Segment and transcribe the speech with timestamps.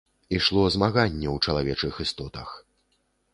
[0.37, 2.57] Ішло змаганне ў чалавечых істотах.